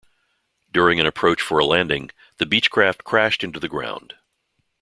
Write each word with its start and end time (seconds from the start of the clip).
During 0.71 0.99
an 0.99 1.05
approach 1.05 1.43
for 1.43 1.59
a 1.59 1.63
landing, 1.63 2.09
the 2.39 2.47
Beechcraft 2.47 3.03
crashed 3.03 3.43
into 3.43 3.59
the 3.59 3.67
ground. 3.69 4.15